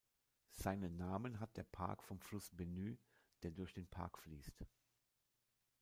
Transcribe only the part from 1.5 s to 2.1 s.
der Park